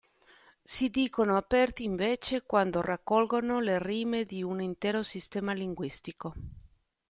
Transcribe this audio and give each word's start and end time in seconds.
Si 0.65 0.89
dicono 0.89 1.37
aperti, 1.37 1.83
invece, 1.83 2.41
quando 2.41 2.81
raccolgono 2.81 3.59
le 3.59 3.77
rime 3.77 4.23
di 4.25 4.41
un 4.41 4.59
intero 4.59 5.03
sistema 5.03 5.53
linguistico. 5.53 6.33